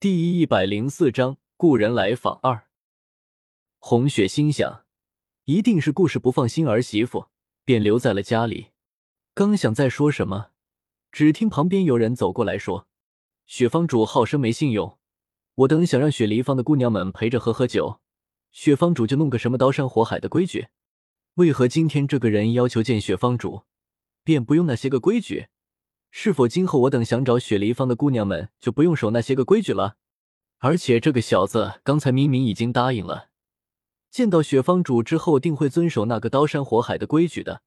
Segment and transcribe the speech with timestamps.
[0.00, 2.68] 第一百零四章故人来访二。
[3.80, 4.84] 红雪心想，
[5.46, 7.26] 一定是顾氏不放心儿媳妇，
[7.64, 8.68] 便留在了家里。
[9.34, 10.50] 刚想再说什么，
[11.10, 12.86] 只听旁边有人走过来说
[13.44, 15.00] ：“雪方主好生没信用，
[15.56, 17.98] 我等想让雪梨坊的姑娘们陪着喝喝酒，
[18.52, 20.68] 雪方主就弄个什么刀山火海的规矩。
[21.34, 23.64] 为何今天这个人要求见雪方主，
[24.22, 25.48] 便不用那些个规矩？”
[26.10, 29.96] 是否今后我等想找雪梨坊的姑娘们就不用守那些个规矩了？
[30.58, 33.28] 而且这个小子刚才明明已经答应了，
[34.10, 37.62] 见到雪方主之后定会遵守那个刀山火海的规矩的，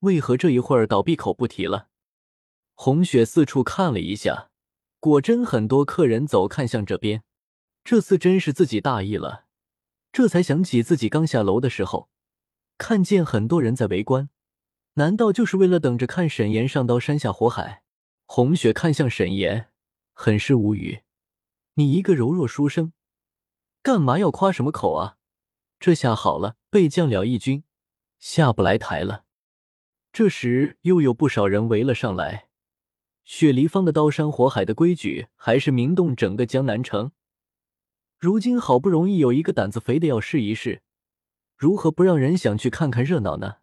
[0.00, 1.88] 为何这一会儿倒闭口不提了？
[2.74, 4.50] 红雪四处看了一下，
[4.98, 7.22] 果真很多客人走看向这边。
[7.82, 9.44] 这次真是自己大意了，
[10.12, 12.10] 这才想起自己刚下楼的时候，
[12.76, 14.28] 看见很多人在围观。
[14.94, 17.82] 难道就是为了等着看沈岩上刀山下火海？
[18.26, 19.70] 红雪看向沈岩，
[20.12, 21.02] 很是无语。
[21.74, 22.92] 你一个柔弱书生，
[23.82, 25.16] 干嘛要夸什么口啊？
[25.78, 27.64] 这下好了，被降了一军，
[28.18, 29.24] 下不来台了。
[30.12, 32.48] 这时又有不少人围了上来。
[33.24, 37.12] 雪梨坊的刀山火海的规矩还是名动整个江南城。
[38.18, 40.82] 如今好不容易有一个胆子肥的要试一试，
[41.56, 43.58] 如何不让人想去看看热闹呢？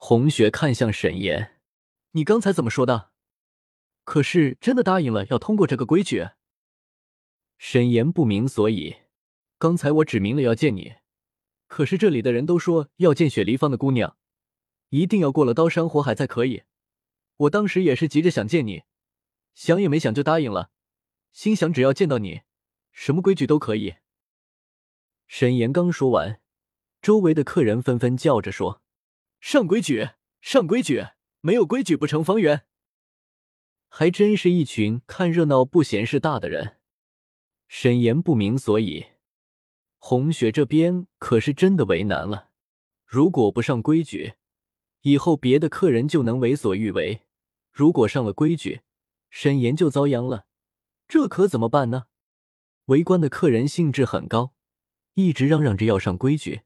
[0.00, 1.58] 红雪看向沈岩
[2.12, 3.10] ：“你刚才怎么说的？
[4.04, 6.28] 可是真的答应了要通过这个规矩？”
[7.58, 8.96] 沈岩不明所以
[9.58, 10.94] ：“刚才我指明了要见你，
[11.66, 14.16] 可是这里的人都说要见雪梨坊的姑娘，
[14.90, 16.62] 一定要过了刀山火海才可以。
[17.36, 18.84] 我当时也是急着想见你，
[19.54, 20.70] 想也没想就答应了，
[21.32, 22.42] 心想只要见到你，
[22.92, 23.96] 什么规矩都可以。”
[25.26, 26.40] 沈岩刚说完，
[27.02, 28.80] 周围的客人纷纷叫着说。
[29.40, 31.06] 上规矩，上规矩，
[31.40, 32.66] 没有规矩不成方圆。
[33.88, 36.76] 还真是一群看热闹不嫌事大的人。
[37.68, 39.06] 沈岩不明所以。
[39.98, 42.50] 红雪这边可是真的为难了。
[43.04, 44.34] 如果不上规矩，
[45.02, 47.22] 以后别的客人就能为所欲为；
[47.72, 48.82] 如果上了规矩，
[49.30, 50.46] 沈岩就遭殃了。
[51.06, 52.06] 这可怎么办呢？
[52.86, 54.54] 围观的客人兴致很高，
[55.14, 56.62] 一直嚷嚷着要上规矩。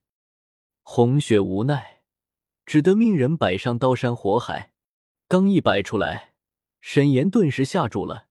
[0.83, 1.92] 红雪无奈。
[2.65, 4.73] 只得命人摆上刀山火海，
[5.29, 6.35] 刚一摆出来，
[6.81, 8.29] 沈岩顿时吓住了。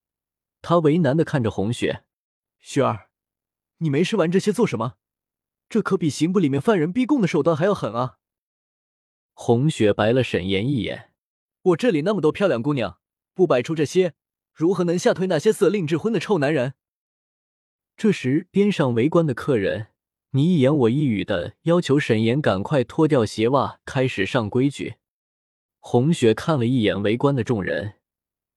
[0.62, 2.03] 他为难的看着红雪
[2.59, 3.09] ：“雪儿，
[3.78, 4.96] 你没事玩这些做什么？
[5.68, 8.18] 这可比刑部里面犯人逼供的手段还要狠啊！”
[9.34, 11.12] 红雪白了沈岩一眼
[11.64, 13.00] ：“我这里那么多漂亮姑娘，
[13.34, 14.14] 不摆出这些，
[14.53, 16.75] 如何能吓退那些色令智昏的臭男人？”
[17.97, 19.91] 这时，边上围观的客人。
[20.34, 24.96] 你一言我一语的要求沈岩赶快脱掉鞋袜，开始上规矩。
[25.80, 27.96] 红雪看了一眼围观的众人，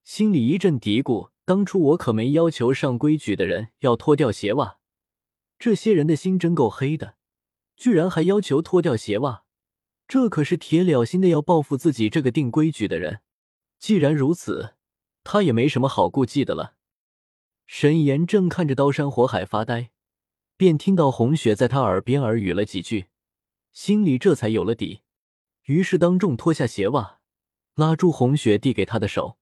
[0.05, 4.79] 心里一阵嘀咕：当初我可没要求上规矩的人要脱掉鞋袜。
[5.59, 7.17] 这些人的心真够黑的，
[7.77, 9.43] 居然还要求脱掉鞋袜，
[10.07, 13.23] 这可是铁了心的要报复自己这个定规矩的人。
[13.81, 14.75] 既然如此，
[15.25, 16.75] 他也没什么好顾忌的了。
[17.67, 19.91] 沈岩正看着刀山火海发呆。
[20.57, 23.07] 便听到红雪在他耳边耳语了几句，
[23.73, 25.03] 心里这才有了底，
[25.65, 27.21] 于是当众脱下鞋袜，
[27.75, 29.37] 拉住红雪递给他的手，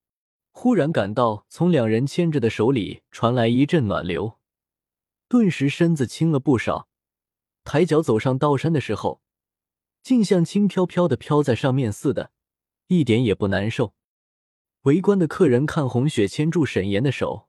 [0.51, 4.39] 忽然感到从两人牵着的手里传来一阵暖流，
[5.29, 6.89] 顿时身子轻了不少，
[7.63, 9.21] 抬脚走上道山的时候，
[10.03, 12.33] 竟像轻飘飘的飘在上面似的，
[12.87, 13.95] 一点也不难受。
[14.83, 17.49] 围观的客人看红雪牵住沈岩的手，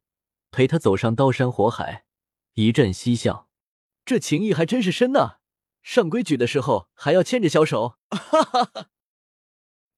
[0.52, 2.04] 陪他走上刀山火海，
[2.54, 3.50] 一阵嬉笑。
[4.06, 5.38] 这情谊还真是深呐！
[5.82, 8.90] 上规矩的时候还要牵着小手，哈哈哈。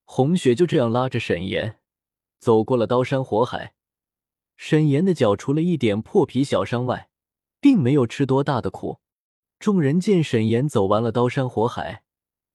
[0.03, 1.79] 红雪就这样拉着沈岩
[2.39, 3.73] 走过了刀山火海。
[4.55, 7.09] 沈岩的脚除了一点破皮小伤外，
[7.59, 8.99] 并没有吃多大的苦。
[9.59, 12.03] 众人见沈岩走完了刀山火海，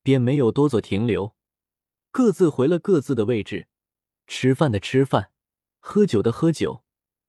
[0.03, 1.35] 便没有多做停留，
[2.11, 3.67] 各自回了各自的位置，
[4.27, 5.33] 吃饭的吃饭，
[5.81, 6.85] 喝酒的喝酒。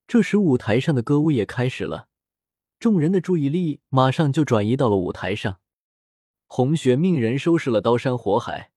[0.07, 2.09] 这时舞台上的歌舞也开始了。
[2.81, 5.59] 众人的注意力马上就转移到了舞台上。
[6.47, 8.71] 红雪命人收拾了刀山火海，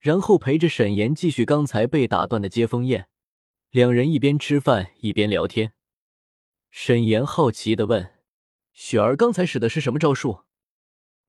[0.00, 3.06] 然后陪着沈岩继续刚才被打断的接风宴。
[3.70, 5.74] 两人一边吃饭一边聊天。
[6.72, 8.14] 沈岩好奇的问
[8.74, 10.40] ：“雪儿刚才使的是什么招数？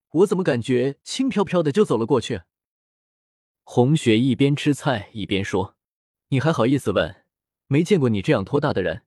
[0.10, 2.42] 我怎么感觉轻飘飘的就走了过去？”
[3.62, 5.76] 红雪一边吃菜一边说
[6.30, 7.24] ：“你还好意思问？
[7.68, 9.04] 没见过你这样托大的人。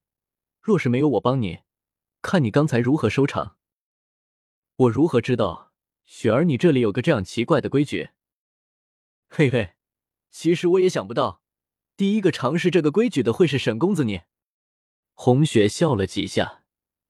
[0.60, 1.58] 若是没有我帮你。”
[2.22, 3.56] 看你刚才如何收场。
[4.76, 5.72] 我如何知道
[6.04, 8.10] 雪儿你这里有个这样奇怪的规矩？
[9.28, 9.74] 嘿嘿，
[10.30, 11.42] 其实我也想不到，
[11.96, 14.22] 第一个尝试这个规矩的会是沈公子你。
[15.14, 16.64] 红雪笑了几下，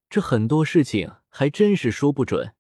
[0.09, 2.55] 这很多事情还真是说不准。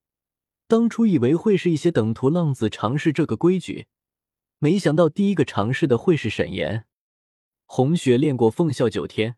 [0.66, 3.88] 当初以为会是一些等徒浪子尝试这个规矩，
[4.58, 6.86] 没想到第一个尝试的会是沈岩。
[7.66, 9.36] 红雪练过凤啸九天，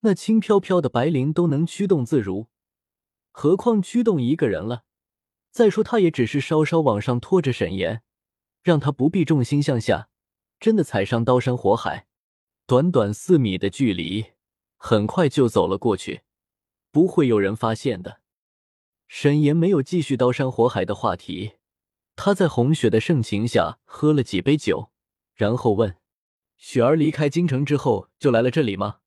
[0.00, 2.48] 那轻飘飘的白绫都能驱动自如，
[3.30, 4.84] 何况驱动一个人了？
[5.50, 8.02] 再说，他也只是稍稍往上拖着沈岩，
[8.62, 10.08] 让他不必重心向下，
[10.58, 12.06] 真的踩上刀山火海。
[12.66, 14.26] 短短四米的距离，
[14.76, 16.22] 很快就走了过去，
[16.92, 18.20] 不会有人发现的。
[19.08, 21.54] 沈岩没有继续刀山火海的话题，
[22.14, 24.92] 他在红雪的盛情下喝了几杯酒，
[25.34, 25.96] 然后问
[26.56, 28.98] ：“雪儿离开京城之后就来了这里吗？”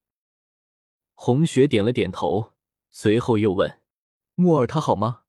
[1.25, 2.52] 红雪点了点头，
[2.92, 3.80] 随后又问
[4.36, 5.22] ：“木儿他好吗？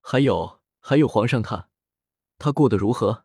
[0.00, 1.68] 还有还有皇上他，
[2.38, 3.24] 他过得如何？”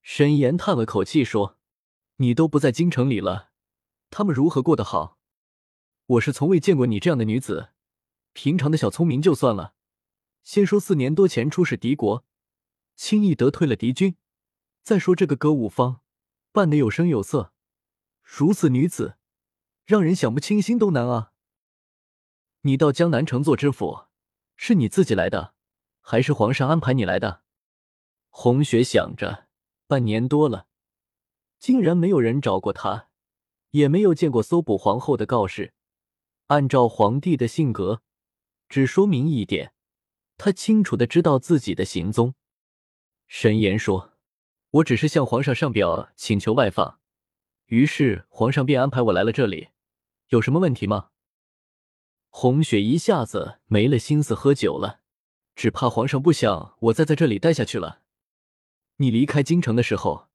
[0.00, 1.58] 沈岩叹了口气说
[2.16, 3.50] ：“你都不在京城里了，
[4.08, 5.18] 他们如何过得好？
[6.06, 7.72] 我是从未见过你这样的女子。”
[8.32, 9.74] 平常的小聪明就算了，
[10.44, 12.24] 先说四年多前出使敌国，
[12.96, 14.16] 轻易得退了敌军。
[14.82, 16.00] 再说这个歌舞坊，
[16.52, 17.52] 办得有声有色，
[18.22, 19.18] 如此女子，
[19.84, 21.32] 让人想不清心都难啊！
[22.62, 24.06] 你到江南城做知府，
[24.56, 25.54] 是你自己来的，
[26.00, 27.42] 还是皇上安排你来的？
[28.30, 29.46] 红雪想着，
[29.86, 30.66] 半年多了，
[31.58, 33.08] 竟然没有人找过他，
[33.70, 35.74] 也没有见过搜捕皇后的告示。
[36.46, 38.02] 按照皇帝的性格。
[38.66, 39.74] 只说明一点，
[40.36, 42.34] 他清楚的知道自己的行踪。
[43.28, 44.14] 沈岩说
[44.72, 46.98] ：“我只是向皇上上表请求外放，
[47.66, 49.68] 于是皇上便安排我来了这里。
[50.28, 51.10] 有什么问题吗？”
[52.30, 55.00] 红雪一下子没了心思喝酒了，
[55.54, 58.02] 只怕皇上不想我再在这里待下去了。
[58.96, 60.28] 你离开京城的时候，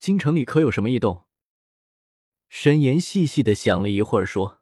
[0.00, 1.24] 京城里可有什么异动？
[2.48, 4.60] 沈岩细细的想了一会儿，说：“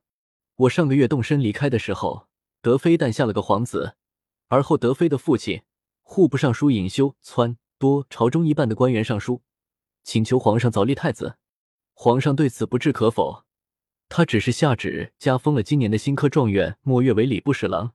[0.56, 2.28] 我上个月动身离开的时候。”
[2.62, 3.96] 德妃诞下了个皇子，
[4.46, 5.62] 而后德妃的父亲
[6.02, 9.42] 户部尚书尹修撺掇朝中一半的官员上书，
[10.04, 11.38] 请求皇上早立太子。
[11.92, 13.44] 皇上对此不置可否，
[14.14, 17.94] 他只是下旨加封了今年的新科状元莫月为礼部侍郎。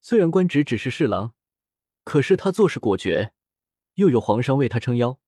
[0.00, 1.32] 虽然官职只是侍郎，
[2.02, 3.32] 可是他做事果决，
[3.94, 5.20] 又有皇上为他撑腰，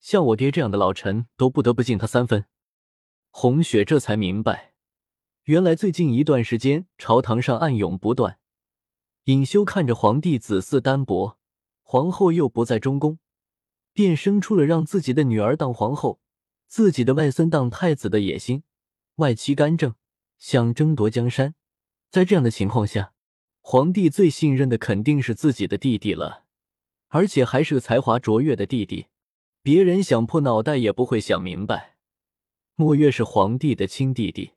[0.00, 2.46] 像我爹这样的老臣都不得不敬他三分。
[3.28, 4.72] 红雪这才明白。
[5.44, 8.38] 原来最近一段时间，朝堂上暗涌不断。
[9.24, 11.36] 尹修看着皇帝子嗣单薄，
[11.82, 13.18] 皇后又不在中宫，
[13.92, 16.18] 便生出了让自己的女儿当皇后，
[16.66, 18.62] 自己的外孙当太子的野心。
[19.16, 19.94] 外戚干政，
[20.38, 21.54] 想争夺江山。
[22.10, 23.12] 在这样的情况下，
[23.60, 26.44] 皇帝最信任的肯定是自己的弟弟了，
[27.08, 29.06] 而且还是个才华卓越的弟弟。
[29.62, 31.96] 别人想破脑袋也不会想明白，
[32.76, 34.52] 墨月是皇帝的亲弟弟。